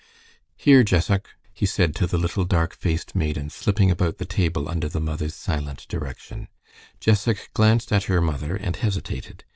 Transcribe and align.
"Here, 0.57 0.83
Jessac," 0.83 1.27
he 1.53 1.67
said 1.67 1.93
to 1.93 2.07
the 2.07 2.17
little 2.17 2.43
dark 2.43 2.75
faced 2.75 3.13
maiden 3.13 3.51
slipping 3.51 3.91
about 3.91 4.17
the 4.17 4.25
table 4.25 4.67
under 4.67 4.89
the 4.89 4.99
mother's 4.99 5.35
silent 5.35 5.87
direction. 5.89 6.47
Jessac 6.99 7.51
glanced 7.53 7.93
at 7.93 8.05
her 8.05 8.19
mother 8.19 8.55
and 8.55 8.75
hesitated. 8.77 9.43